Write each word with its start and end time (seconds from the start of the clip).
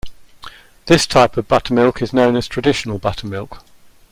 This 0.87 1.05
type 1.05 1.37
of 1.37 1.47
buttermilk 1.47 2.01
is 2.01 2.11
known 2.11 2.35
as 2.35 2.47
traditional 2.47 2.97
buttermilk. 2.97 3.63